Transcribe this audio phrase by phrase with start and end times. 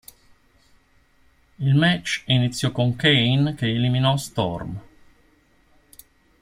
[1.59, 4.81] Il match iniziò con Kane che eliminò Storm.